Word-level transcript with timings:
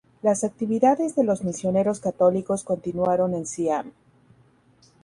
Las 0.23 0.43
actividades 0.43 1.13
de 1.15 1.23
los 1.23 1.43
misioneros 1.43 1.99
católicos 1.99 2.63
continuaron 2.63 3.35
en 3.35 3.45
Siam. 3.45 3.91